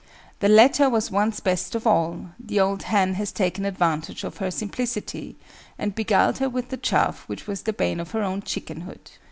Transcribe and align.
The 0.39 0.49
latter 0.49 0.89
was 0.89 1.11
once 1.11 1.39
best 1.41 1.75
of 1.75 1.85
all; 1.85 2.31
the 2.43 2.59
Old 2.59 2.81
Hen 2.81 3.13
has 3.21 3.31
taken 3.31 3.65
advantage 3.65 4.23
of 4.23 4.37
her 4.37 4.49
simplicity, 4.49 5.35
and 5.77 5.93
beguiled 5.93 6.39
her 6.39 6.49
with 6.49 6.69
the 6.69 6.77
chaff 6.77 7.23
which 7.27 7.45
was 7.45 7.61
the 7.61 7.73
bane 7.73 7.99
of 7.99 8.09
her 8.09 8.23
own 8.23 8.41
chickenhood. 8.41 9.11